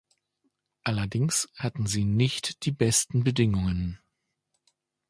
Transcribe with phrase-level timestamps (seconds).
[0.83, 3.99] Allerdings hatten sie nicht die besten Bedingungen.